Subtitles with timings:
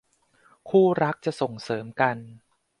[0.69, 2.17] คู่รักจะส่งเสริมกัน